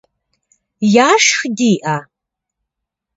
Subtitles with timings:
[1.07, 1.97] Яшх диӏэ?